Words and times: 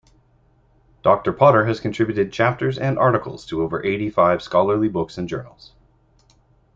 Doctor 1.03 1.31
Potter 1.31 1.67
has 1.67 1.79
contributed 1.79 2.33
chapters 2.33 2.79
and 2.79 2.97
articles 2.97 3.45
to 3.45 3.61
over 3.61 3.83
eighty-five 3.85 4.41
scholarly 4.41 4.89
books 4.89 5.19
and 5.19 5.29
journals. 5.29 5.73